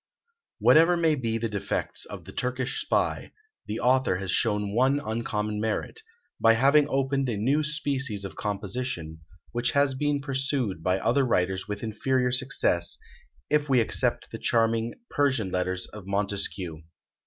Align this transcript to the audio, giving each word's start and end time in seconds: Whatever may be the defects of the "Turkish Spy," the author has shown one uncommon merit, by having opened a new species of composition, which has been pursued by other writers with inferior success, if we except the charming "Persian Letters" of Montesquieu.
Whatever 0.57 0.97
may 0.97 1.13
be 1.13 1.37
the 1.37 1.47
defects 1.47 2.05
of 2.05 2.25
the 2.25 2.31
"Turkish 2.31 2.81
Spy," 2.81 3.33
the 3.67 3.79
author 3.79 4.17
has 4.17 4.31
shown 4.31 4.73
one 4.73 4.99
uncommon 4.99 5.59
merit, 5.61 6.01
by 6.39 6.53
having 6.53 6.87
opened 6.89 7.29
a 7.29 7.37
new 7.37 7.63
species 7.63 8.25
of 8.25 8.35
composition, 8.35 9.19
which 9.51 9.73
has 9.73 9.93
been 9.93 10.19
pursued 10.19 10.81
by 10.81 10.97
other 10.97 11.23
writers 11.23 11.67
with 11.67 11.83
inferior 11.83 12.31
success, 12.31 12.97
if 13.47 13.69
we 13.69 13.79
except 13.79 14.31
the 14.31 14.39
charming 14.39 14.95
"Persian 15.11 15.51
Letters" 15.51 15.85
of 15.89 16.07
Montesquieu. 16.07 16.81